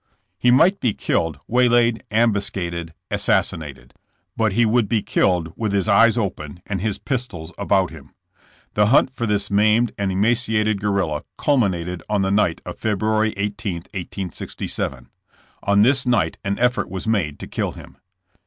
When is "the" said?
8.73-8.87, 12.23-12.31